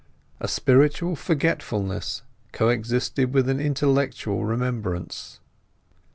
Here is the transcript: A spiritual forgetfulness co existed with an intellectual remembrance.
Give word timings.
A 0.39 0.47
spiritual 0.47 1.15
forgetfulness 1.15 2.23
co 2.53 2.69
existed 2.69 3.35
with 3.35 3.47
an 3.47 3.59
intellectual 3.59 4.45
remembrance. 4.45 5.39